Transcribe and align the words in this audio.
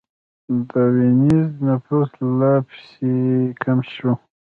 د 0.69 0.71
وینز 0.95 1.47
نفوس 1.67 2.11
لا 2.39 2.53
پسې 2.67 3.13
کم 3.63 3.77
شو. 3.93 4.11